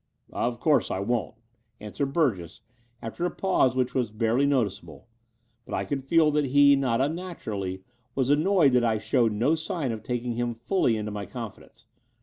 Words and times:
"Of 0.33 0.59
course 0.59 0.89
I 0.89 0.97
won't," 0.97 1.35
answered 1.79 2.07
Burgess 2.11 2.61
after 3.03 3.23
a 3.23 3.29
pause 3.29 3.75
which 3.75 3.93
was 3.93 4.09
barely 4.11 4.47
noticeable; 4.47 5.07
but 5.63 5.75
I 5.75 5.85
could 5.85 6.03
feel 6.03 6.31
that 6.31 6.45
he, 6.45 6.75
not 6.75 6.99
unnaturally, 6.99 7.83
was 8.15 8.31
annoyed 8.31 8.71
that 8.73 8.83
I 8.83 8.97
showed 8.97 9.31
no 9.31 9.53
sign 9.53 9.91
of 9.91 10.01
taking 10.01 10.31
him 10.33 10.55
fully 10.55 10.97
into 10.97 11.11
my 11.11 11.27
confi 11.27 11.59
dence. 11.59 11.85